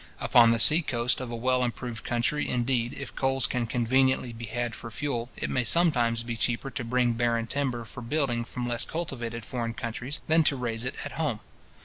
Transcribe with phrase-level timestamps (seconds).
[0.19, 4.45] Upon the sea coast of a well improved country, indeed, if coals can conveniently be
[4.45, 8.65] had for fuel, it may sometimes be cheaper to bring barren timber for building from
[8.67, 11.39] less cultivated foreign countries than to raise it at home.